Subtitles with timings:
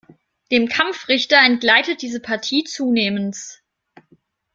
[0.51, 3.61] Dem Kampfrichter entgleitet diese Partie zunehmends.